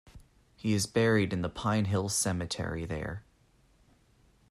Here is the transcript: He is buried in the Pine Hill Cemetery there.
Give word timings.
He 0.55 0.73
is 0.73 0.87
buried 0.87 1.31
in 1.31 1.43
the 1.43 1.47
Pine 1.47 1.85
Hill 1.85 2.09
Cemetery 2.09 2.85
there. 2.85 3.21